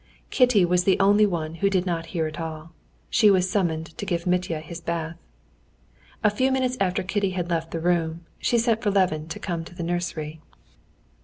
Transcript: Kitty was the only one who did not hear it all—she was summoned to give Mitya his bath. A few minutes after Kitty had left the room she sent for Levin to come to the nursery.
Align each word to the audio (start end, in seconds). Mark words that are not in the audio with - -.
Kitty 0.31 0.65
was 0.65 0.83
the 0.83 0.99
only 0.99 1.27
one 1.27 1.53
who 1.61 1.69
did 1.69 1.85
not 1.85 2.07
hear 2.07 2.25
it 2.25 2.39
all—she 2.39 3.29
was 3.29 3.47
summoned 3.47 3.95
to 3.99 4.03
give 4.07 4.25
Mitya 4.25 4.59
his 4.59 4.81
bath. 4.81 5.15
A 6.23 6.31
few 6.31 6.51
minutes 6.51 6.75
after 6.79 7.03
Kitty 7.03 7.29
had 7.37 7.51
left 7.51 7.69
the 7.69 7.79
room 7.79 8.25
she 8.39 8.57
sent 8.57 8.81
for 8.81 8.89
Levin 8.89 9.27
to 9.27 9.37
come 9.37 9.63
to 9.63 9.75
the 9.75 9.83
nursery. 9.83 10.41